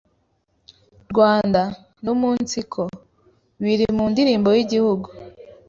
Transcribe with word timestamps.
rwanda 1.11 1.61
numunsiko 2.03 2.81
biri 3.63 3.85
mu 3.97 4.05
ndirimbo 4.11 4.49
y’Igihugu 4.57 5.07